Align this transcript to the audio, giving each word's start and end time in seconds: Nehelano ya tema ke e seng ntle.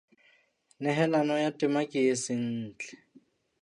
Nehelano 0.81 1.35
ya 1.43 1.51
tema 1.59 1.81
ke 1.91 1.99
e 2.13 2.15
seng 2.23 2.43
ntle. 2.65 2.89